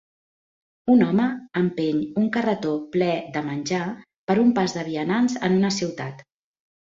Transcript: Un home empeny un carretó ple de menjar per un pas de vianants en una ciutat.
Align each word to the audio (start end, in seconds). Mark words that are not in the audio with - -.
Un 0.93 1.01
home 1.07 1.25
empeny 1.59 1.99
un 2.21 2.25
carretó 2.37 2.71
ple 2.95 3.11
de 3.35 3.43
menjar 3.51 3.83
per 4.31 4.37
un 4.45 4.51
pas 4.61 4.75
de 4.79 4.87
vianants 4.89 5.37
en 5.51 5.61
una 5.61 5.73
ciutat. 5.79 6.27